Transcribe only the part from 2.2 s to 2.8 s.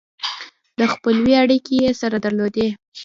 درلودې.